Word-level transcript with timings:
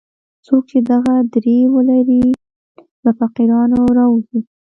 څوک 0.45 0.61
چې 0.71 0.77
دغه 0.91 1.13
درې 1.35 1.57
ولري 1.73 2.23
له 3.03 3.11
فقیرانو 3.19 3.79
راووځي. 3.97 4.39